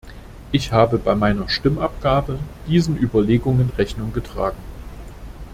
[0.51, 4.57] Ich habe bei meiner Stimmabgabe diesen Überlegungen Rechnung getragen.